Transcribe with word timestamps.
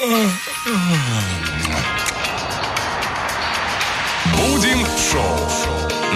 Будем 0.00 0.16
шоу 5.12 5.38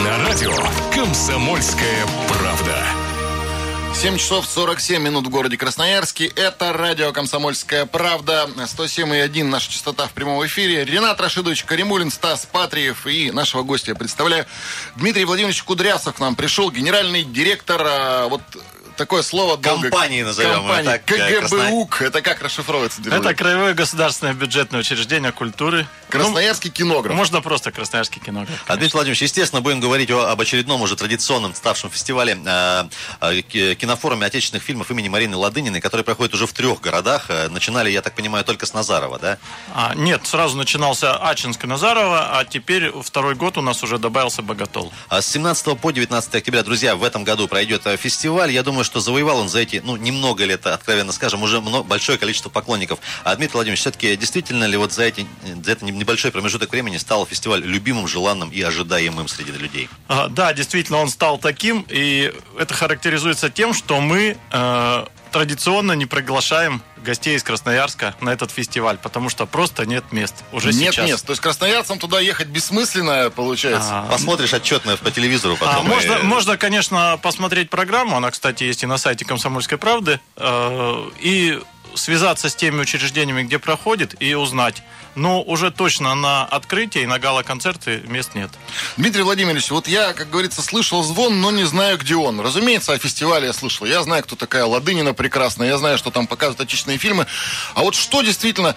на 0.03 0.27
радио 0.27 0.55
«Комсомольская 0.95 2.07
правда». 2.27 2.83
7 3.95 4.17
часов 4.17 4.47
47 4.47 5.03
минут 5.03 5.27
в 5.27 5.31
городе 5.31 5.59
Красноярске. 5.59 6.29
Это 6.29 6.73
радио 6.73 7.13
«Комсомольская 7.13 7.85
правда». 7.85 8.49
107,1 8.57 9.45
наша 9.45 9.71
частота 9.71 10.07
в 10.07 10.13
прямом 10.13 10.47
эфире. 10.47 10.87
Ренат 10.87 11.21
Рашидович 11.21 11.65
Каримулин, 11.65 12.11
Стас 12.11 12.47
Патриев 12.51 13.07
и 13.07 13.31
нашего 13.33 13.65
гостя 13.65 13.91
я 13.91 13.95
представляю. 13.95 14.47
Дмитрий 14.97 15.27
Владимирович 15.27 15.63
Кудрясов 15.63 16.17
к 16.17 16.21
нам 16.21 16.37
пришел, 16.37 16.71
генеральный 16.71 17.23
директор 17.23 17.83
а, 17.85 18.29
вот 18.29 18.41
такое 18.97 19.23
слово 19.23 19.57
долго... 19.57 19.91
Компании 19.91 20.23
назовем 20.23 20.55
Компании. 20.55 20.93
это 20.93 21.07
так, 21.07 21.19
э, 21.19 21.41
КГБУК. 21.41 22.03
Это 22.03 22.23
как 22.23 22.43
расшифровывается? 22.43 23.01
Это 23.07 23.35
Краевое 23.35 23.75
государственное 23.75 24.35
бюджетное 24.35 24.81
учреждение 24.81 25.33
культуры. 25.33 25.87
Красноярский 26.09 26.71
кинограф. 26.71 27.13
Ну, 27.13 27.19
можно 27.19 27.41
просто 27.41 27.73
Красноярский 27.73 28.21
кинограф. 28.21 28.55
А, 28.67 28.77
Дмитрий 28.77 28.95
Владимирович, 28.95 29.23
естественно, 29.23 29.61
будем 29.61 29.81
говорить 29.81 30.11
о, 30.11 30.31
об 30.31 30.41
очередном 30.41 30.83
уже 30.83 30.97
традиционном 30.97 31.55
ставшем 31.55 31.91
фестивале 31.91 32.39
э, 32.45 32.85
э, 33.21 33.43
кинофоруме 33.75 34.27
отечественных 34.27 34.63
фильмов 34.63 34.91
имени 34.91 35.09
Марины 35.09 35.37
Ладыниной, 35.37 35.81
который 35.81 36.05
проходит 36.05 36.35
уже 36.35 36.47
в 36.47 36.53
трех 36.53 36.81
городах. 36.81 37.27
Э, 37.29 37.49
начинали, 37.49 37.91
я 37.91 38.03
так 38.03 38.15
понимаю, 38.15 38.45
только 38.45 38.67
с 38.67 38.73
Назарова, 38.73 39.19
да? 39.19 39.39
А, 39.75 39.95
нет, 39.95 40.27
сразу 40.27 40.57
начинался 40.57 41.17
Ачинск 41.17 41.65
и 41.65 41.67
Назарова, 41.67 42.39
а 42.39 42.45
теперь 42.45 42.93
второй 43.03 43.35
год 43.35 43.59
у 43.59 43.61
нас 43.61 43.83
уже 43.83 43.99
добавился 43.99 44.43
Боготол. 44.43 44.93
А 45.09 45.21
с 45.21 45.27
17 45.27 45.79
по 45.79 45.91
19 45.91 46.35
октября, 46.35 46.63
друзья, 46.63 46.95
в 46.97 47.03
этом 47.03 47.25
году 47.25 47.49
пройдет 47.49 47.87
э, 47.87 47.97
фестиваль. 47.97 48.53
Я 48.53 48.63
думаю, 48.63 48.84
что 48.85 49.01
завоевал 49.01 49.39
он 49.39 49.49
за 49.49 49.61
эти, 49.61 49.81
ну, 49.85 49.97
немного 49.97 50.45
лет, 50.45 50.67
откровенно 50.67 51.13
скажем, 51.13 51.43
уже 51.43 51.61
много, 51.61 51.85
большое 51.85 52.19
количество 52.19 52.51
поклонников. 52.51 52.99
А 53.25 53.35
Дмитрий 53.37 53.55
Владимирович, 53.55 53.81
все-таки 53.81 54.17
действительно 54.17 54.65
ли 54.65 54.77
вот 54.77 54.93
за, 54.93 55.05
эти, 55.05 55.27
за 55.65 55.73
это 55.73 55.85
небольшой 55.85 56.31
промежуток 56.31 56.71
времени 56.71 56.97
стал 56.97 57.27
фестиваль 57.27 57.63
любимым, 57.63 58.07
желанным 58.07 58.51
и 58.51 58.61
ожидаемым 58.61 59.29
среди 59.29 59.53
людей? 59.53 59.89
А, 60.09 60.29
да, 60.29 60.53
действительно, 60.53 60.99
он 60.99 61.09
стал 61.09 61.39
таким, 61.39 61.87
и 61.89 62.33
это 62.59 62.75
характеризуется 62.75 63.51
тем, 63.51 63.75
что 63.75 64.01
мы 64.01 64.37
э, 64.53 65.07
традиционно 65.33 65.93
не 65.93 66.07
приглашаем 66.07 66.83
гостей 67.05 67.37
из 67.37 67.43
Красноярска 67.45 68.15
на 68.21 68.31
этот 68.31 68.51
фестиваль, 68.51 68.99
потому 68.99 69.29
что 69.29 69.47
просто 69.47 69.87
нет 69.87 70.05
мест 70.11 70.35
уже 70.53 70.73
нет 70.73 70.93
сейчас. 70.95 71.07
мест. 71.09 71.27
То 71.27 71.31
есть 71.33 71.43
красноярцам 71.43 71.99
туда 72.01 72.19
ехать 72.21 72.49
бессмысленно 72.49 73.31
получается. 73.31 73.91
А, 73.93 74.09
Посмотришь 74.11 74.53
отчетно 74.55 74.97
по 74.97 75.11
телевизору 75.13 75.57
А, 75.61 75.65
потом. 75.67 75.87
можно, 75.87 76.13
и- 76.15 76.23
можно, 76.23 76.57
конечно, 76.57 77.19
посмотреть 77.23 77.71
программу. 77.71 78.17
Она, 78.17 78.31
кстати, 78.31 78.65
есть 78.65 78.83
и 78.83 78.87
на 78.87 78.99
сайте 78.99 79.25
Комсомольской 79.25 79.79
правды. 79.79 80.19
э, 80.37 81.11
и 81.21 81.61
связаться 81.95 82.49
с 82.49 82.57
теми 82.57 82.81
учреждениями, 82.81 83.45
где 83.45 83.61
проходит, 83.61 84.21
и 84.21 84.35
узнать. 84.35 84.83
Но 85.15 85.41
уже 85.43 85.71
точно 85.71 86.17
на 86.17 86.45
открытие 86.45 87.05
и 87.05 87.07
на 87.07 87.21
гала-концерты 87.21 88.03
мест 88.09 88.31
нет. 88.35 88.51
Дмитрий 88.97 89.23
Владимирович, 89.23 89.71
вот 89.71 89.87
я, 89.87 90.13
как 90.13 90.29
говорится, 90.29 90.61
слышал 90.61 91.05
звон, 91.05 91.41
но 91.41 91.53
не 91.53 91.63
знаю, 91.63 91.97
где 91.97 92.17
он. 92.17 92.41
Разумеется, 92.41 92.95
о 92.95 92.99
фестивале 92.99 93.47
я 93.47 93.53
слышал. 93.53 93.87
Я 93.87 94.03
знаю, 94.03 94.25
кто 94.25 94.35
такая 94.35 94.65
Ладынина 94.65 95.15
прекрасная, 95.15 95.69
я 95.69 95.79
знаю, 95.79 95.97
что 95.97 96.11
там 96.11 96.27
показывают 96.27 96.63
отечественные 96.63 96.94
фильмы. 96.99 97.27
А 97.75 97.81
вот 97.83 97.95
что 97.95 98.23
действительно... 98.23 98.75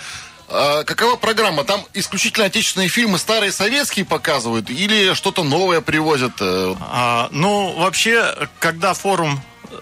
э, 0.50 0.84
Какова 0.86 1.16
программа? 1.16 1.64
Там 1.64 1.84
исключительно 1.94 2.46
отечественные 2.46 2.90
фильмы 2.90 3.18
старые 3.18 3.52
советские 3.52 4.06
показывают 4.06 4.70
или 4.70 5.14
что-то 5.14 5.44
новое 5.44 5.82
привозят? 5.82 6.34
э, 6.40 6.76
А, 6.80 7.30
ну, 7.32 7.74
вообще, 7.78 8.36
когда 8.60 8.94
форум 8.94 9.42
э, 9.70 9.76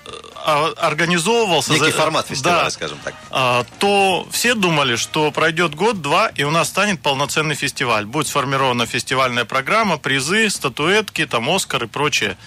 а, 0.47 0.73
организовывался... 0.77 1.71
Некий 1.73 1.85
за- 1.91 1.97
формат 1.97 2.27
фестиваля, 2.27 2.63
да, 2.65 2.69
скажем 2.69 2.97
так. 3.03 3.13
а, 3.31 3.65
то 3.79 4.27
все 4.31 4.53
думали, 4.53 4.95
что 4.95 5.31
пройдет 5.31 5.73
год-два, 5.75 6.27
и 6.29 6.43
у 6.43 6.51
нас 6.51 6.67
станет 6.69 7.01
полноценный 7.01 7.55
фестиваль. 7.55 8.05
Будет 8.05 8.27
сформирована 8.27 8.85
фестивальная 8.85 9.45
программа, 9.45 9.97
призы, 9.97 10.49
статуэтки, 10.49 11.25
там, 11.25 11.49
Оскар 11.49 11.83
и 11.83 11.87
прочее. 11.87 12.37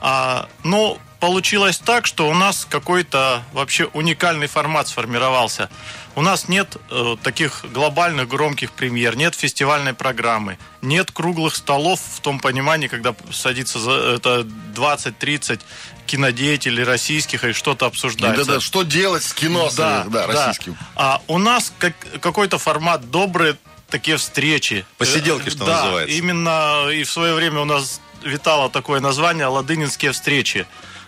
А, 0.00 0.48
но 0.64 0.98
получилось 1.20 1.78
так, 1.78 2.06
что 2.06 2.28
у 2.28 2.34
нас 2.34 2.66
какой-то 2.68 3.42
вообще 3.52 3.86
уникальный 3.86 4.46
формат 4.46 4.88
сформировался. 4.88 5.68
У 6.14 6.22
нас 6.22 6.48
нет 6.48 6.76
э, 6.90 7.16
таких 7.22 7.64
глобальных 7.72 8.26
громких 8.28 8.72
премьер, 8.72 9.16
нет 9.16 9.34
фестивальной 9.34 9.92
программы, 9.92 10.56
нет 10.80 11.10
круглых 11.10 11.54
столов 11.54 12.00
в 12.00 12.20
том 12.20 12.40
понимании, 12.40 12.88
когда 12.88 13.14
садится 13.32 13.78
за, 13.78 13.90
это 13.90 14.46
20-30 14.74 15.60
кинодеятелей 16.06 16.84
российских 16.84 17.44
и 17.44 17.52
что-то 17.52 17.86
обсуждается. 17.86 18.44
Да-да, 18.44 18.60
что 18.60 18.82
делать 18.82 19.24
с 19.24 19.32
кино 19.34 19.68
Да, 19.76 20.04
э, 20.06 20.10
да, 20.10 20.26
да. 20.26 20.32
российским? 20.46 20.76
А 20.94 21.20
у 21.26 21.38
нас 21.38 21.72
как, 21.78 21.94
какой-то 22.20 22.56
формат 22.58 23.10
добрые 23.10 23.56
такие 23.90 24.16
встречи. 24.16 24.86
Посиделки, 24.98 25.48
Э, 25.48 25.50
что 25.50 25.64
да, 25.66 25.82
называется. 25.84 26.16
именно 26.16 26.88
и 26.88 27.04
в 27.04 27.10
свое 27.10 27.34
время 27.34 27.60
у 27.60 27.64
нас 27.66 28.00
витало 28.24 28.70
такое 28.70 29.00
название 29.00 29.46
«Ладынинские 29.46 30.12
встречи». 30.12 30.66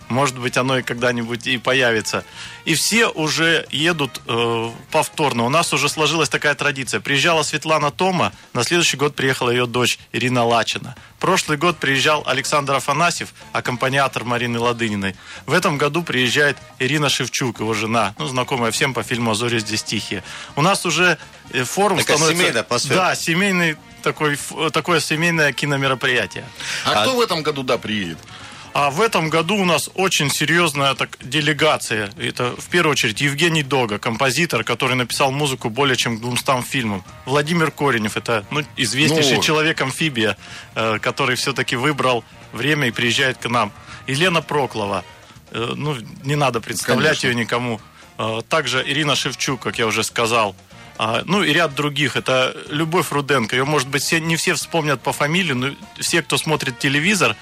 Может 0.09 0.39
быть, 0.39 0.57
оно 0.57 0.79
и 0.79 0.81
когда-нибудь 0.81 1.45
и 1.45 1.57
появится. 1.57 2.25
И 2.65 2.73
все 2.73 3.07
уже 3.07 3.67
едут 3.69 4.21
э, 4.27 4.71
повторно. 4.91 5.45
У 5.45 5.49
нас 5.49 5.71
уже 5.71 5.87
сложилась 5.87 6.29
такая 6.29 6.55
традиция. 6.55 6.99
Приезжала 6.99 7.43
Светлана 7.43 7.91
Тома, 7.91 8.33
на 8.53 8.63
следующий 8.63 8.97
год 8.97 9.15
приехала 9.15 9.51
ее 9.51 9.67
дочь 9.67 9.99
Ирина 10.11 10.43
Лачина. 10.43 10.95
Прошлый 11.19 11.57
год 11.57 11.77
приезжал 11.77 12.23
Александр 12.25 12.73
Афанасьев, 12.73 13.33
аккомпаниатор 13.53 14.23
Марины 14.23 14.57
Ладыниной. 14.57 15.15
В 15.45 15.53
этом 15.53 15.77
году 15.77 16.01
приезжает 16.01 16.57
Ирина 16.79 17.09
Шевчук, 17.09 17.59
его 17.59 17.73
жена, 17.75 18.15
ну, 18.17 18.25
знакомая 18.25 18.71
всем 18.71 18.93
по 18.93 19.03
фильму 19.03 19.31
«А 19.31 19.35
зори 19.35 19.59
здесь 19.59 19.83
тихие». 19.83 20.23
У 20.55 20.61
нас 20.61 20.85
уже 20.85 21.19
э, 21.51 21.63
форум 21.63 21.99
Такая 21.99 22.17
становится... 22.17 22.41
семейная 22.41 22.61
атмосфера. 22.61 22.95
Да, 22.95 23.15
семейный 23.15 23.77
такой, 24.01 24.37
такое 24.71 24.99
семейное 25.01 25.51
киномероприятие. 25.53 26.45
А, 26.85 27.03
кто 27.03 27.15
в 27.15 27.21
этом 27.21 27.43
году, 27.43 27.63
да, 27.63 27.77
приедет? 27.77 28.17
А 28.73 28.91
в 28.91 29.01
этом 29.01 29.29
году 29.29 29.55
у 29.55 29.65
нас 29.65 29.89
очень 29.95 30.29
серьезная 30.29 30.93
так, 30.93 31.17
делегация. 31.21 32.11
Это 32.17 32.55
в 32.55 32.65
первую 32.69 32.91
очередь 32.91 33.19
Евгений 33.19 33.63
Дога, 33.63 33.97
композитор, 33.97 34.63
который 34.63 34.95
написал 34.95 35.31
музыку 35.31 35.69
более 35.69 35.97
чем 35.97 36.17
к 36.17 36.21
200 36.21 36.61
фильмам. 36.63 37.03
Владимир 37.25 37.71
Коренев, 37.71 38.15
это 38.15 38.45
ну, 38.51 38.63
известнейший 38.77 39.37
Ну. 39.37 39.43
человек-амфибия, 39.43 40.37
э, 40.75 40.99
который 40.99 41.35
все-таки 41.35 41.75
выбрал 41.75 42.23
время 42.53 42.87
и 42.87 42.91
приезжает 42.91 43.37
к 43.37 43.49
нам. 43.49 43.71
Елена 44.07 44.41
Проклова, 44.41 45.03
э, 45.51 45.73
ну, 45.75 45.95
не 46.23 46.35
надо 46.35 46.61
представлять 46.61 47.21
Конечно. 47.21 47.27
ее 47.27 47.35
никому. 47.35 47.81
Э, 48.17 48.41
также 48.47 48.83
Ирина 48.85 49.15
Шевчук, 49.15 49.61
как 49.61 49.79
я 49.79 49.87
уже 49.87 50.03
сказал. 50.03 50.55
А, 51.01 51.23
Ну 51.25 51.43
и 51.43 51.53
ряд 51.53 51.75
других. 51.75 52.17
Это 52.17 52.55
Любовь 52.69 53.11
Руденко. 53.11 53.55
Ее, 53.55 53.63
может 53.63 53.87
быть, 53.87 54.03
все, 54.03 54.19
не 54.19 54.35
все 54.35 54.53
вспомнят 54.53 55.01
по 55.01 55.13
фамилии, 55.13 55.53
но 55.53 55.69
все, 55.97 56.21
кто 56.21 56.37
смотрит 56.37 56.77
телевизор, 56.77 57.37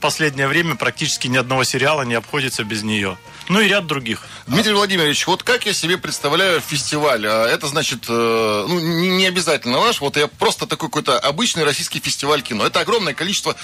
последнее 0.00 0.48
время 0.48 0.74
практически 0.76 1.28
ни 1.28 1.36
одного 1.36 1.64
сериала 1.64 2.02
не 2.02 2.14
обходится 2.14 2.64
без 2.64 2.82
нее. 2.82 3.16
Ну 3.48 3.60
и 3.60 3.68
ряд 3.68 3.86
других. 3.86 4.22
Дмитрий 4.46 4.72
Владимирович, 4.72 5.26
вот 5.26 5.42
как 5.42 5.66
я 5.66 5.72
себе 5.72 5.98
представляю 5.98 6.60
фестиваль? 6.60 7.26
А 7.26 7.46
Это 7.46 7.68
значит, 7.68 8.06
э, 8.08 8.64
ну, 8.68 8.80
не 8.80 9.26
обязательно 9.26 9.78
ваш, 9.78 10.00
вот 10.00 10.16
я 10.16 10.26
просто 10.26 10.66
такой 10.66 10.88
какой-то 10.88 11.18
обычный 11.18 11.64
российский 11.64 12.00
фестиваль 12.00 12.42
кино. 12.42 12.66
Это 12.66 12.80
огромное 12.80 13.14
количество 13.14 13.54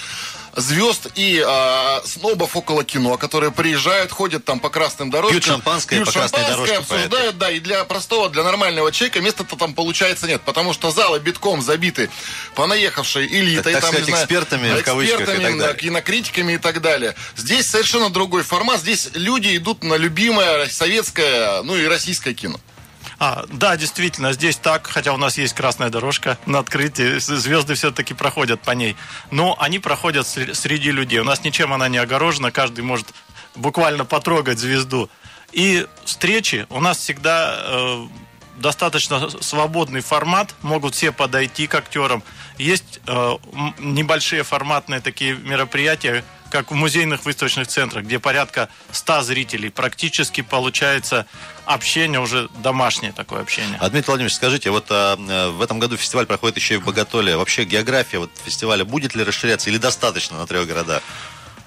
звезд 0.56 1.08
и 1.14 1.42
а, 1.44 2.02
снобов 2.04 2.56
около 2.56 2.84
кино, 2.84 3.16
которые 3.16 3.52
приезжают, 3.52 4.12
ходят 4.12 4.44
там 4.44 4.60
по 4.60 4.70
красным 4.70 5.10
дорожкам. 5.10 5.40
Пьют 5.40 5.44
шампанское 5.44 5.96
пьют 5.96 6.06
по 6.06 6.12
шампанское, 6.12 6.50
дорожке 6.50 6.76
обсуждают, 6.76 7.38
да, 7.38 7.50
и 7.50 7.60
для 7.60 7.84
простого, 7.84 8.28
для 8.28 8.42
нормального 8.42 8.92
человека 8.92 9.20
места-то 9.20 9.56
там 9.56 9.74
получается 9.74 10.26
нет, 10.26 10.42
потому 10.42 10.72
что 10.72 10.90
залы 10.90 11.20
битком 11.20 11.62
забиты 11.62 12.10
понаехавшей 12.54 13.26
элитой. 13.26 13.72
Так 13.72 13.82
там, 13.82 13.92
сказать, 13.92 14.08
знаю, 14.08 14.22
экспертами 14.22 14.80
в 14.80 14.84
кавычках 14.84 15.20
и 15.20 15.22
экспертами, 15.22 15.44
так 15.44 15.58
да, 15.58 15.66
далее. 15.66 15.80
кинокритиками 15.80 16.52
и 16.54 16.58
так 16.58 16.80
далее. 16.80 17.14
Здесь 17.36 17.66
совершенно 17.66 18.10
другой 18.10 18.42
формат. 18.42 18.80
Здесь 18.80 19.10
люди 19.14 19.56
идут 19.56 19.82
на 19.82 19.94
любимое 19.94 20.66
советское, 20.68 21.62
ну 21.62 21.76
и 21.76 21.86
российское 21.86 22.34
кино. 22.34 22.60
А, 23.24 23.44
да, 23.48 23.76
действительно, 23.76 24.32
здесь 24.32 24.56
так, 24.56 24.88
хотя 24.88 25.12
у 25.12 25.16
нас 25.16 25.38
есть 25.38 25.54
красная 25.54 25.90
дорожка 25.90 26.38
на 26.44 26.58
открытии, 26.58 27.20
звезды 27.20 27.74
все-таки 27.74 28.14
проходят 28.14 28.60
по 28.62 28.72
ней. 28.72 28.96
Но 29.30 29.56
они 29.60 29.78
проходят 29.78 30.26
сре- 30.26 30.54
среди 30.54 30.90
людей. 30.90 31.20
У 31.20 31.24
нас 31.24 31.44
ничем 31.44 31.72
она 31.72 31.88
не 31.88 31.98
огорожена, 31.98 32.50
каждый 32.50 32.80
может 32.80 33.06
буквально 33.54 34.04
потрогать 34.04 34.58
звезду. 34.58 35.08
И 35.52 35.86
встречи 36.04 36.66
у 36.68 36.80
нас 36.80 36.98
всегда 36.98 37.60
э, 37.62 38.06
достаточно 38.56 39.30
свободный 39.40 40.00
формат, 40.00 40.56
могут 40.62 40.96
все 40.96 41.12
подойти 41.12 41.68
к 41.68 41.76
актерам. 41.76 42.24
Есть 42.58 42.98
э, 43.06 43.36
небольшие 43.78 44.42
форматные 44.42 45.00
такие 45.00 45.36
мероприятия, 45.36 46.24
как 46.52 46.70
в 46.70 46.74
музейных 46.74 47.24
выставочных 47.24 47.66
центрах, 47.66 48.04
где 48.04 48.18
порядка 48.18 48.68
100 48.90 49.22
зрителей. 49.22 49.70
Практически 49.70 50.42
получается 50.42 51.24
общение 51.64 52.20
уже 52.20 52.50
домашнее 52.62 53.12
такое 53.12 53.40
общение. 53.40 53.78
А, 53.80 53.88
Дмитрий 53.88 54.08
Владимирович, 54.08 54.36
скажите, 54.36 54.70
вот 54.70 54.84
а, 54.90 55.16
э, 55.16 55.48
в 55.48 55.62
этом 55.62 55.78
году 55.78 55.96
фестиваль 55.96 56.26
проходит 56.26 56.56
еще 56.56 56.74
и 56.74 56.76
в 56.76 56.84
Боготоле. 56.84 57.38
Вообще 57.38 57.64
география 57.64 58.18
вот 58.18 58.30
фестиваля 58.44 58.84
будет 58.84 59.14
ли 59.14 59.24
расширяться 59.24 59.70
или 59.70 59.78
достаточно 59.78 60.36
на 60.36 60.46
трех 60.46 60.68
городах? 60.68 61.02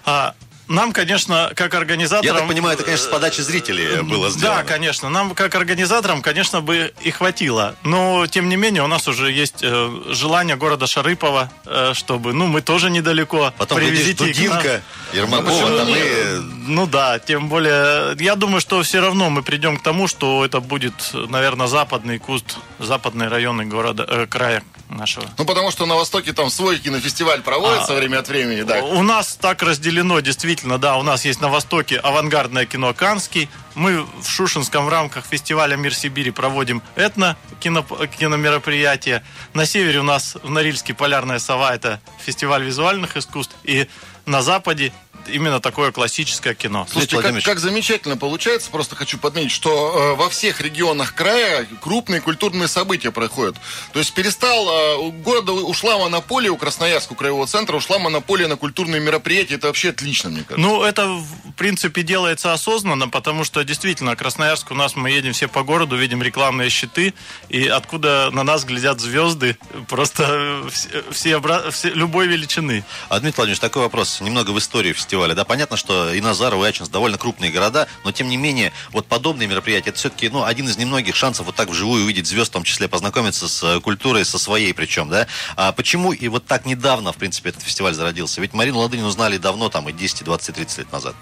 А, 0.06 0.36
нам, 0.68 0.94
конечно, 0.94 1.52
как 1.56 1.74
организаторам... 1.74 2.34
Я 2.34 2.40
так 2.40 2.48
понимаю, 2.48 2.76
это, 2.76 2.84
конечно, 2.84 3.06
с 3.06 3.10
подачи 3.10 3.42
зрителей 3.42 4.02
было 4.02 4.30
сделано. 4.30 4.58
Да, 4.58 4.64
конечно. 4.64 5.10
Нам, 5.10 5.36
как 5.36 5.56
организаторам, 5.56 6.22
конечно, 6.22 6.62
бы 6.62 6.94
и 7.02 7.12
хватило. 7.12 7.76
Но, 7.84 8.26
тем 8.28 8.50
не 8.50 8.56
менее, 8.56 8.84
у 8.84 8.88
нас 8.88 9.08
уже 9.08 9.32
есть 9.32 9.60
э, 9.62 10.02
желание 10.10 10.56
города 10.56 10.88
Шарыпова, 10.88 11.52
э, 11.66 11.92
чтобы, 11.94 12.34
ну, 12.34 12.48
мы 12.48 12.62
тоже 12.62 12.90
недалеко. 12.90 13.54
Потом, 13.58 13.80
глядишь, 13.80 14.16
Дудинка, 14.16 14.82
Ермакова, 15.14 15.78
там 15.78 15.88
и... 15.90 16.40
Ну 16.68 16.88
да, 16.88 17.20
тем 17.20 17.48
более, 17.48 18.16
я 18.20 18.36
думаю, 18.36 18.60
что 18.60 18.82
все 18.82 19.00
равно 19.00 19.30
мы 19.30 19.44
придем 19.44 19.78
к 19.78 19.84
тому, 19.84 20.08
что 20.08 20.44
это 20.44 20.62
будет, 20.62 20.94
наверное, 21.14 21.68
западный 21.68 22.18
куст, 22.18 22.58
западный 22.80 23.28
район 23.28 23.70
города, 23.70 24.06
э, 24.08 24.26
края 24.28 24.64
нашего. 24.95 25.25
Ну, 25.38 25.45
потому 25.45 25.71
что 25.71 25.86
на 25.86 25.95
Востоке 25.95 26.33
там 26.33 26.50
свой 26.50 26.80
кинофестиваль 26.80 27.42
проводится 27.42 27.94
а, 27.94 27.95
время 27.95 28.19
от 28.19 28.27
времени, 28.27 28.63
да. 28.63 28.83
У 28.83 29.03
нас 29.03 29.38
так 29.39 29.62
разделено, 29.63 30.19
действительно, 30.19 30.77
да, 30.77 30.97
у 30.97 31.03
нас 31.03 31.25
есть 31.25 31.42
на 31.42 31.50
Востоке 31.50 31.97
авангардное 31.97 32.65
кино 32.65 32.94
«Канский», 32.94 33.50
мы 33.75 34.03
в 34.03 34.25
Шушинском 34.25 34.86
в 34.86 34.89
рамках 34.89 35.25
фестиваля 35.25 35.75
«Мир 35.75 35.94
Сибири» 35.94 36.31
проводим 36.31 36.81
этно 36.95 37.38
кино, 37.59 37.86
киномероприятие. 38.18 39.21
На 39.53 39.65
севере 39.65 40.00
у 40.00 40.03
нас 40.03 40.36
в 40.42 40.50
Норильске 40.50 40.94
«Полярная 40.94 41.39
сова»— 41.39 41.75
это 41.75 42.00
фестиваль 42.19 42.63
визуальных 42.63 43.18
искусств. 43.18 43.56
И 43.63 43.88
на 44.25 44.42
западе 44.42 44.94
именно 45.27 45.60
такое 45.60 45.92
классическое 45.92 46.54
кино. 46.54 46.88
Слушайте, 46.89 47.22
как, 47.22 47.44
как 47.44 47.60
замечательно 47.60 48.18
получается, 48.18 48.69
просто 48.69 48.95
хочу 48.95 49.18
подметить, 49.18 49.51
что 49.51 50.13
э, 50.13 50.16
во 50.16 50.30
всех 50.30 50.62
регионах 50.62 51.13
края 51.16 51.68
крупные 51.81 52.22
культурные 52.22 52.68
события 52.68 53.12
проходят. 53.12 53.56
То 53.94 54.00
есть 54.00 54.13
перестал, 54.13 54.68
э, 54.69 54.95
у 54.98 55.12
города 55.12 55.51
ушла 55.51 55.98
монополия, 55.98 56.50
у 56.50 56.57
Красноярского 56.57 57.16
краевого 57.16 57.48
центра 57.48 57.75
ушла 57.75 58.00
монополия 58.00 58.48
на 58.48 58.56
культурные 58.56 59.01
мероприятия. 59.01 59.56
Это 59.56 59.68
вообще 59.68 59.89
отлично, 59.89 60.30
мне 60.30 60.44
кажется. 60.44 60.60
Ну, 60.60 60.83
это, 60.83 61.07
в 61.07 61.54
принципе, 61.57 62.04
делается 62.04 62.54
осознанно, 62.54 63.10
потому 63.10 63.44
что 63.44 63.63
действительно, 63.63 64.16
Красноярск 64.16 64.71
у 64.71 64.75
нас, 64.75 64.95
мы 64.95 65.12
едем 65.12 65.33
все 65.33 65.48
по 65.48 65.63
городу, 65.63 65.95
видим 65.95 66.21
рекламные 66.21 66.69
щиты, 66.69 67.13
и 67.50 67.68
откуда 67.68 68.30
на 68.31 68.44
нас 68.44 68.66
глядят 68.66 69.00
звезды, 69.00 69.57
просто 69.88 70.63
все, 70.71 71.04
все, 71.12 71.71
все 71.71 71.89
любой 71.89 72.28
величины. 72.28 72.83
А, 73.10 73.19
Дмитрий 73.19 73.38
Владимирович, 73.38 73.60
такой 73.60 73.83
вопрос, 73.83 74.21
немного 74.21 74.51
в 74.51 74.60
историю 74.60 74.94
фестиваля 74.94 75.15
фестиваля. 75.16 75.34
Да, 75.34 75.46
понятно, 75.46 75.78
что 75.78 76.14
и 76.14 76.20
Назаров, 76.20 76.62
и 76.62 76.68
Ачинск 76.68 76.92
довольно 76.92 77.18
крупные 77.18 77.50
города, 77.50 77.88
но 78.04 78.12
тем 78.12 78.28
не 78.28 78.36
менее, 78.36 78.74
вот 78.92 79.06
подобные 79.06 79.48
мероприятия, 79.48 79.92
это 79.92 80.00
все-таки, 80.00 80.28
ну, 80.28 80.44
один 80.44 80.68
из 80.68 80.78
немногих 80.78 81.16
шансов 81.16 81.46
вот 81.46 81.56
так 81.56 81.70
вживую 81.70 82.04
увидеть 82.04 82.28
звезд, 82.28 82.50
в 82.50 82.54
том 82.54 82.64
числе 82.64 82.90
познакомиться 82.90 83.48
с 83.48 83.64
э, 83.64 83.80
культурой, 83.80 84.26
со 84.26 84.38
своей 84.38 84.74
причем, 84.74 85.08
да. 85.08 85.28
А 85.56 85.72
почему 85.72 86.12
и 86.12 86.28
вот 86.28 86.46
так 86.46 86.66
недавно, 86.66 87.14
в 87.14 87.16
принципе, 87.16 87.50
этот 87.50 87.64
фестиваль 87.64 87.94
зародился? 87.94 88.42
Ведь 88.42 88.54
Марину 88.54 88.80
Ладынину 88.80 89.10
знали 89.10 89.38
давно, 89.38 89.70
там, 89.70 89.88
и 89.88 89.94
10, 89.94 90.26
20, 90.26 90.56
30 90.56 90.78
лет 90.80 90.92
назад. 90.92 91.16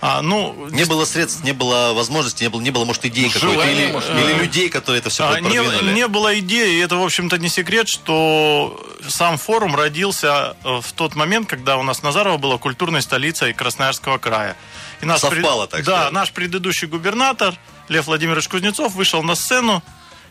А, 0.00 0.20
ну, 0.20 0.68
не 0.70 0.84
было 0.84 1.04
средств, 1.04 1.42
не 1.42 1.52
было 1.52 1.92
возможности, 1.94 2.42
не 2.42 2.50
было, 2.50 2.60
не 2.60 2.70
было 2.70 2.84
может, 2.84 3.04
идей 3.06 3.30
какой-то, 3.30 3.64
или, 3.66 3.86
или 4.20 4.38
людей, 4.38 4.68
которые 4.68 5.00
это 5.00 5.08
все 5.08 5.28
а, 5.28 5.40
не, 5.40 5.94
не 5.94 6.06
было 6.06 6.38
идеи, 6.38 6.76
и 6.76 6.78
это, 6.80 6.96
в 6.96 7.02
общем-то, 7.02 7.38
не 7.38 7.48
секрет, 7.48 7.88
что 7.88 8.78
сам 9.08 9.38
форум 9.38 9.74
родился 9.74 10.56
э, 10.64 10.80
в 10.82 10.92
тот 10.92 11.14
момент, 11.14 11.48
когда 11.48 11.78
у 11.78 11.82
нас 11.82 12.02
Назарова 12.02 12.36
была 12.36 12.58
культурной 12.58 13.00
столицей 13.00 13.54
Красноярского 13.54 14.18
края. 14.18 14.56
И 15.00 15.06
наш 15.06 15.20
Совпало, 15.20 15.66
так 15.66 15.84
Да, 15.84 15.92
сказать. 15.92 16.12
наш 16.12 16.32
предыдущий 16.32 16.86
губернатор 16.86 17.54
Лев 17.88 18.06
Владимирович 18.06 18.48
Кузнецов 18.48 18.94
вышел 18.94 19.22
на 19.22 19.34
сцену, 19.34 19.82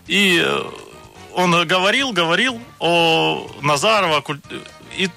и 0.05 0.41
э, 0.43 0.63
он 1.33 1.67
говорил, 1.67 2.11
говорил 2.11 2.61
о 2.79 3.49
Назарова, 3.61 4.23
и 4.95 5.09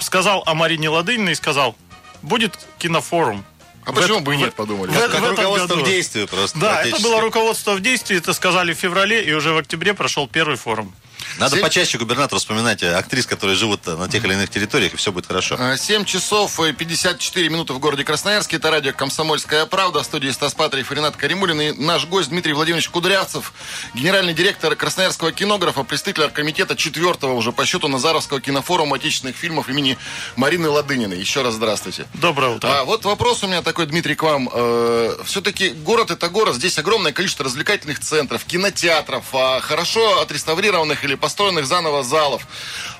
сказал 0.00 0.42
о 0.44 0.54
Марине 0.54 0.88
Ладыниной, 0.88 1.32
и 1.32 1.36
сказал, 1.36 1.76
будет 2.22 2.58
кинофорум. 2.78 3.44
А 3.84 3.92
почему 3.92 4.16
это, 4.16 4.24
бы 4.24 4.34
и 4.34 4.36
нет, 4.36 4.54
подумали? 4.54 4.90
В, 4.90 4.94
как, 4.94 5.10
как 5.10 5.30
руководство 5.30 5.74
году. 5.74 5.84
в 5.84 5.88
действии 5.88 6.26
просто. 6.26 6.58
Да, 6.58 6.82
это 6.82 7.00
было 7.00 7.20
руководство 7.20 7.74
в 7.74 7.80
действии, 7.80 8.16
это 8.16 8.32
сказали 8.32 8.74
в 8.74 8.76
феврале, 8.76 9.24
и 9.24 9.32
уже 9.32 9.52
в 9.52 9.58
октябре 9.58 9.94
прошел 9.94 10.28
первый 10.28 10.56
форум. 10.56 10.94
Надо 11.38 11.56
7... 11.56 11.62
почаще 11.62 11.98
губернатору 11.98 12.38
вспоминать 12.38 12.82
актрис, 12.82 13.26
которые 13.26 13.56
живут 13.56 13.86
на 13.86 14.08
тех 14.08 14.24
или 14.24 14.34
иных 14.34 14.50
территориях, 14.50 14.94
и 14.94 14.96
все 14.96 15.12
будет 15.12 15.26
хорошо. 15.26 15.58
7 15.76 16.02
а, 16.02 16.04
часов 16.04 16.60
и 16.60 16.72
54 16.72 17.48
минуты 17.48 17.72
в 17.72 17.78
городе 17.78 18.04
Красноярске. 18.04 18.56
Это 18.56 18.70
радио 18.70 18.92
«Комсомольская 18.92 19.66
правда». 19.66 20.02
В 20.02 20.04
студии 20.04 20.30
Стас 20.30 20.54
Патриев 20.54 20.90
и 20.90 20.94
Ренат 20.94 21.16
Каримулин. 21.16 21.60
И 21.60 21.72
наш 21.72 22.06
гость 22.06 22.30
Дмитрий 22.30 22.52
Владимирович 22.52 22.88
Кудрявцев, 22.88 23.52
генеральный 23.94 24.34
директор 24.34 24.74
Красноярского 24.74 25.32
кинографа, 25.32 25.82
представитель 25.82 26.28
комитета 26.30 26.76
четвертого 26.76 27.34
уже 27.34 27.52
по 27.52 27.64
счету 27.66 27.88
Назаровского 27.88 28.40
кинофорума 28.40 28.96
отечественных 28.96 29.36
фильмов 29.36 29.68
имени 29.68 29.98
Марины 30.36 30.68
Ладыниной. 30.68 31.18
Еще 31.18 31.42
раз 31.42 31.54
здравствуйте. 31.54 32.06
Доброе 32.14 32.56
утро. 32.56 32.68
А 32.68 32.84
вот 32.84 33.04
вопрос 33.04 33.42
у 33.42 33.46
меня 33.46 33.62
такой, 33.62 33.86
Дмитрий, 33.86 34.14
к 34.14 34.22
вам. 34.22 34.48
Э, 34.52 35.16
все-таки 35.24 35.70
город 35.70 36.10
это 36.10 36.28
город. 36.28 36.54
Здесь 36.54 36.78
огромное 36.78 37.12
количество 37.12 37.44
развлекательных 37.44 38.00
центров, 38.00 38.44
кинотеатров, 38.44 39.24
а 39.32 39.60
хорошо 39.60 40.20
отреставрированных 40.20 41.04
или 41.04 41.14
построенных 41.20 41.66
заново 41.66 42.02
залов. 42.02 42.46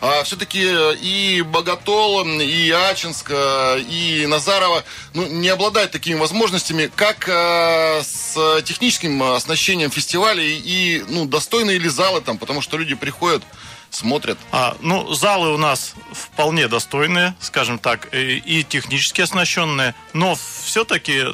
А, 0.00 0.22
все-таки 0.22 0.62
э, 0.64 0.94
и 0.96 1.42
Боготол, 1.42 2.24
и 2.24 2.70
Ачинск, 2.70 3.30
э, 3.30 3.80
и 3.80 4.26
Назарова 4.26 4.84
ну, 5.14 5.26
не 5.26 5.48
обладают 5.48 5.90
такими 5.90 6.18
возможностями, 6.18 6.90
как 6.94 7.28
а, 7.28 8.00
с 8.02 8.62
техническим 8.62 9.22
оснащением 9.22 9.90
фестиваля 9.90 10.42
и 10.42 11.04
ну, 11.08 11.26
достойные 11.26 11.78
ли 11.78 11.88
залы 11.88 12.20
там, 12.20 12.38
потому 12.38 12.60
что 12.60 12.76
люди 12.76 12.94
приходят 12.94 13.42
смотрят? 13.90 14.38
А, 14.52 14.76
ну, 14.80 15.12
залы 15.12 15.52
у 15.52 15.56
нас 15.56 15.94
вполне 16.12 16.68
достойные, 16.68 17.34
скажем 17.40 17.78
так, 17.78 18.14
и, 18.14 18.38
и 18.38 18.64
технически 18.64 19.20
оснащенные, 19.20 19.94
но 20.12 20.36
все-таки 20.64 21.24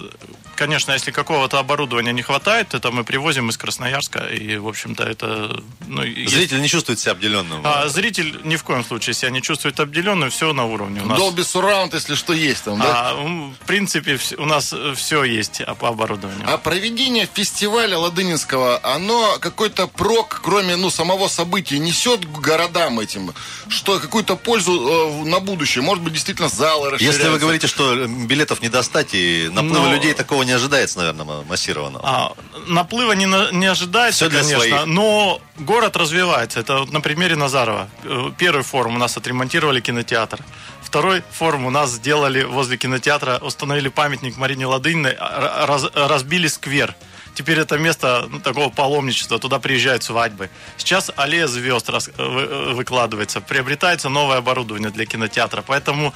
конечно, 0.57 0.93
если 0.93 1.13
какого-то 1.13 1.59
оборудования 1.59 2.13
не 2.13 2.23
хватает, 2.23 2.75
это 2.75 2.91
мы 2.91 3.05
привозим 3.05 3.51
из 3.51 3.57
Красноярска, 3.57 4.27
и, 4.27 4.57
в 4.57 4.67
общем-то, 4.67 5.05
это... 5.05 5.63
Ну, 5.87 6.03
зритель 6.03 6.41
есть... 6.41 6.53
не 6.53 6.69
чувствует 6.69 6.99
себя 6.99 7.13
обделенным. 7.13 7.61
А, 7.65 7.89
зритель 7.89 8.41
ни 8.43 8.57
в 8.57 8.65
коем 8.65 8.85
случае 8.85 9.15
себя 9.15 9.31
не 9.31 9.43
чувствует 9.43 9.79
обделенным, 9.79 10.31
все 10.31 10.53
на 10.53 10.65
уровне. 10.65 11.03
У 11.03 11.07
нас... 11.07 11.21
Dolby 11.21 11.41
Surround, 11.41 11.91
если 11.93 12.15
что, 12.15 12.33
есть 12.33 12.65
там, 12.65 12.81
да? 12.81 13.11
А, 13.11 13.15
в 13.15 13.67
принципе, 13.67 14.19
у 14.39 14.47
нас 14.47 14.75
все 14.97 15.25
есть 15.25 15.63
по 15.79 15.89
оборудованию. 15.89 16.45
А 16.47 16.59
проведение 16.59 17.29
фестиваля 17.33 17.99
Ладынинского, 17.99 18.81
оно 18.83 19.37
какой-то 19.41 19.87
прок, 19.87 20.41
кроме, 20.43 20.77
ну, 20.77 20.91
самого 20.91 21.29
события, 21.29 21.79
несет 21.79 22.25
городам 22.47 23.01
этим? 23.01 23.33
Что, 23.69 23.99
какую-то 23.99 24.37
пользу 24.37 24.73
э, 24.73 25.25
на 25.29 25.41
будущее? 25.41 25.83
Может 25.83 26.03
быть, 26.05 26.13
действительно, 26.13 26.49
залы 26.49 26.91
расширяются? 26.91 27.21
Если 27.21 27.33
вы 27.33 27.39
говорите, 27.39 27.67
что 27.67 28.07
билетов 28.07 28.63
не 28.63 28.69
достать 28.69 29.11
и 29.13 29.51
наплыва 29.53 29.87
Но... 29.87 29.95
людей 29.95 30.15
такого 30.15 30.45
не 30.45 30.53
ожидается, 30.53 30.99
наверное, 30.99 31.45
массированного. 31.45 32.05
А, 32.05 32.33
наплыва 32.69 33.13
не, 33.13 33.27
не 33.53 33.67
ожидается, 33.67 34.27
Все 34.27 34.31
для 34.31 34.41
конечно, 34.41 34.61
своих. 34.61 34.87
но 34.87 35.41
город 35.59 35.97
развивается. 35.97 36.61
Это 36.61 36.79
вот 36.79 36.93
на 36.93 37.01
примере 37.01 37.37
Назарова. 37.37 37.89
Э, 38.05 38.31
первый 38.39 38.63
форум 38.63 38.95
у 38.97 38.99
нас 38.99 39.17
отремонтировали 39.17 39.81
кинотеатр. 39.81 40.39
Второй 40.83 41.23
форум 41.33 41.67
у 41.67 41.71
нас 41.71 41.91
сделали 41.91 42.45
возле 42.45 42.77
кинотеатра, 42.77 43.39
установили 43.43 43.89
памятник 43.89 44.37
Марине 44.37 44.67
Ладыниной, 44.67 45.17
а, 45.19 45.67
раз, 45.67 45.85
разбили 45.95 46.47
сквер. 46.47 46.95
Теперь 47.37 47.59
это 47.59 47.77
место 47.77 48.27
ну, 48.31 48.41
такого 48.41 48.71
паломничества, 48.71 49.39
туда 49.39 49.59
приезжают 49.59 50.03
свадьбы. 50.03 50.49
Сейчас 50.79 51.13
аллея 51.17 51.47
звезд 51.47 51.91
раз, 51.91 52.09
вы, 52.17 52.41
э, 52.41 52.73
выкладывается, 52.73 53.43
приобретается 53.43 54.09
новое 54.09 54.39
оборудование 54.39 54.91
для 54.91 55.05
кинотеатра. 55.05 55.63
Поэтому 55.63 56.15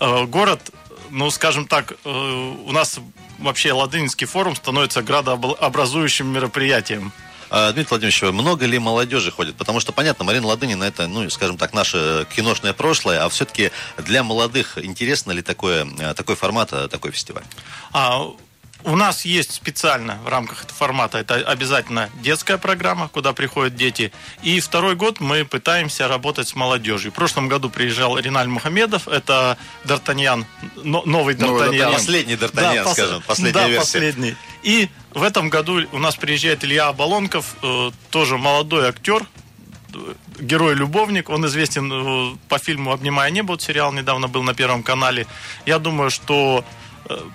э, 0.00 0.24
город 0.26 0.70
ну, 1.10 1.28
скажем 1.30 1.66
так, 1.66 1.94
э, 2.04 2.08
у 2.08 2.70
нас 2.70 3.00
вообще 3.38 3.72
Ладынинский 3.72 4.28
форум 4.28 4.54
становится 4.54 5.02
градообразующим 5.02 6.28
мероприятием. 6.28 7.12
А, 7.50 7.72
Дмитрий 7.72 7.90
Владимирович, 7.90 8.22
много 8.22 8.64
ли 8.64 8.78
молодежи 8.78 9.32
ходит? 9.32 9.56
Потому 9.56 9.80
что, 9.80 9.90
понятно, 9.90 10.24
Марина 10.24 10.46
Ладынина 10.46 10.84
это, 10.84 11.08
ну, 11.08 11.28
скажем 11.30 11.58
так, 11.58 11.74
наше 11.74 12.28
киношное 12.34 12.72
прошлое, 12.72 13.24
а 13.24 13.28
все-таки 13.28 13.72
для 13.98 14.22
молодых 14.22 14.78
интересно 14.78 15.32
ли 15.32 15.42
такое, 15.42 15.84
э, 15.98 16.14
такой 16.14 16.36
формат, 16.36 16.72
э, 16.72 16.86
такой 16.86 17.10
фестиваль? 17.10 17.42
А, 17.92 18.22
у 18.84 18.96
нас 18.96 19.24
есть 19.24 19.52
специально 19.52 20.18
в 20.24 20.28
рамках 20.28 20.64
этого 20.64 20.76
формата, 20.76 21.18
это 21.18 21.34
обязательно 21.34 22.10
детская 22.22 22.58
программа, 22.58 23.08
куда 23.08 23.32
приходят 23.32 23.74
дети. 23.74 24.12
И 24.42 24.60
второй 24.60 24.96
год 24.96 25.20
мы 25.20 25.44
пытаемся 25.44 26.08
работать 26.08 26.48
с 26.48 26.54
молодежью. 26.54 27.10
В 27.10 27.14
прошлом 27.14 27.48
году 27.48 27.70
приезжал 27.70 28.18
Риналь 28.18 28.48
Мухамедов, 28.48 29.08
это 29.08 29.58
Д'Артаньян, 29.84 30.44
новый 30.82 31.34
Д'Артаньян. 31.34 31.92
Последний 31.92 32.34
Д'Артаньян, 32.34 32.84
да, 32.84 32.92
скажем, 32.92 33.22
последняя 33.26 33.52
да, 33.52 33.68
версия. 33.68 33.80
последний. 33.80 34.36
И 34.62 34.88
в 35.12 35.22
этом 35.22 35.50
году 35.50 35.80
у 35.92 35.98
нас 35.98 36.16
приезжает 36.16 36.64
Илья 36.64 36.88
Оболонков, 36.88 37.56
э, 37.62 37.90
тоже 38.10 38.38
молодой 38.38 38.88
актер, 38.88 39.26
герой-любовник. 40.38 41.30
Он 41.30 41.46
известен 41.46 41.92
э, 41.92 42.36
по 42.48 42.58
фильму 42.58 42.92
«Обнимая 42.92 43.30
небо». 43.30 43.52
Вот 43.52 43.62
сериал 43.62 43.92
недавно 43.92 44.28
был 44.28 44.42
на 44.42 44.54
Первом 44.54 44.82
канале. 44.82 45.26
Я 45.66 45.78
думаю, 45.78 46.10
что 46.10 46.64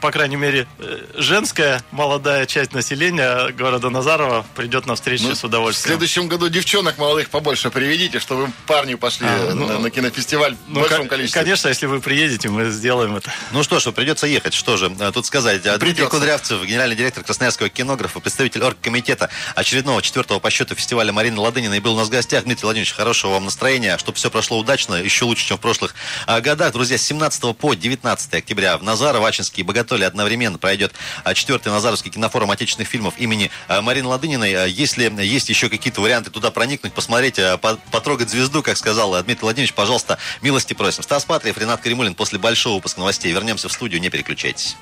по 0.01 0.11
крайней 0.11 0.35
мере, 0.35 0.67
э, 0.79 0.99
женская 1.15 1.81
молодая 1.91 2.45
часть 2.45 2.73
населения 2.73 3.49
города 3.51 3.89
Назарова 3.89 4.45
придет 4.55 4.85
на 4.85 4.95
встречу 4.95 5.25
Ну, 5.27 5.35
с 5.35 5.41
В 5.41 5.45
удовольствием. 5.45 5.87
следующем 5.93 6.27
году 6.27 6.49
девчонок 6.49 6.97
молодых 6.97 7.29
побольше 7.29 7.69
приведите, 7.69 8.19
чтобы 8.19 8.51
парни 8.67 8.95
пошли 8.95 9.27
А, 9.27 9.51
э, 9.51 9.53
ну, 9.53 9.67
на, 9.67 9.79
на 9.79 9.89
кинофестиваль 9.89 10.55
в 10.55 10.57
Ну, 10.67 10.81
большом 10.81 11.03
ко- 11.03 11.09
количестве. 11.09 11.41
Конечно, 11.41 11.67
если 11.69 11.85
вы 11.85 11.99
приедете, 12.01 12.49
мы 12.49 12.69
сделаем 12.69 13.15
это. 13.15 13.31
Ну 13.51 13.63
что 13.63 13.79
ж, 13.79 13.91
придется 13.91 14.27
ехать. 14.27 14.53
Что 14.53 14.77
же 14.77 14.95
э, 14.99 15.11
тут 15.11 15.25
сказать? 15.25 15.57
Э, 15.65 15.77
Дмитрий 15.77 15.79
Придется. 15.93 16.09
Кудрявцев, 16.09 16.63
генеральный 16.63 16.95
директор 16.95 17.23
Красноярского 17.23 17.69
кинографа, 17.69 18.19
представитель 18.19 18.63
оргкомитета 18.63 19.29
очередного 19.55 20.01
четвертого 20.01 20.39
по 20.39 20.49
счету 20.49 20.75
фестиваля 20.75 21.11
Марины 21.11 21.39
Ладынина 21.39 21.73
и 21.75 21.79
был 21.79 21.93
у 21.95 21.97
нас 21.97 22.07
в 22.07 22.11
гостях. 22.11 22.43
Дмитрий 22.43 22.63
Владимирович, 22.65 22.93
хорошего 22.93 23.31
вам 23.33 23.45
настроения, 23.45 23.97
чтобы 23.97 24.17
все 24.17 24.29
прошло 24.29 24.57
удачно, 24.57 24.95
еще 24.95 25.25
лучше, 25.25 25.45
чем 25.47 25.57
в 25.57 25.61
прошлых 25.61 25.95
а, 26.27 26.41
годах. 26.41 26.71
Друзья, 26.73 26.97
с 26.97 27.01
17 27.03 27.55
по 27.57 27.73
19 27.73 28.33
октября 28.33 28.77
в 28.77 28.83
Назарово, 28.83 29.27
Ачинске 29.27 29.61
и 29.61 29.63
Боготоле 29.65 30.05
одновременно 30.07 30.57
пройдет 30.57 30.93
а, 31.23 31.33
четвертый 31.33 31.69
Назаровский 31.69 32.11
кинофорум 32.11 32.51
отечественных 32.51 32.87
фильмов 32.87 33.15
имени 33.17 33.51
а, 33.67 33.81
Марины 33.81 34.07
Ладыниной. 34.07 34.53
А, 34.53 34.65
Если 34.65 35.11
есть 35.23 35.49
еще 35.49 35.69
какие-то 35.69 36.01
варианты 36.01 36.29
туда 36.31 36.51
проникнуть, 36.51 36.93
посмотреть, 36.93 37.39
а, 37.39 37.57
по- 37.57 37.77
потрогать 37.91 38.29
звезду, 38.29 38.61
как 38.63 38.77
сказал 38.77 39.15
а, 39.15 39.23
Дмитрий 39.23 39.43
Владимирович, 39.43 39.73
пожалуйста, 39.73 40.17
милости 40.41 40.73
просим. 40.73 41.03
Стас 41.03 41.25
Патриев, 41.25 41.57
Ренат 41.57 41.81
Каримулин 41.81 42.15
после 42.15 42.39
большого 42.39 42.75
выпуска 42.75 42.99
новостей. 42.99 43.31
Вернемся 43.31 43.67
в 43.69 43.71
студию, 43.73 43.99
не 44.01 44.09
переключайтесь. 44.09 44.75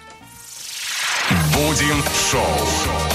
Будем 1.54 2.04
шоу. 2.32 3.13